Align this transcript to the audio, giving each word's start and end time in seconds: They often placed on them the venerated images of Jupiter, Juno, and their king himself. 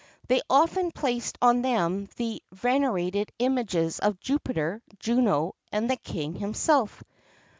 They 0.27 0.41
often 0.49 0.91
placed 0.91 1.37
on 1.43 1.61
them 1.61 2.09
the 2.15 2.41
venerated 2.51 3.31
images 3.37 3.99
of 3.99 4.19
Jupiter, 4.19 4.81
Juno, 4.97 5.53
and 5.71 5.91
their 5.91 5.97
king 5.97 6.33
himself. 6.33 7.03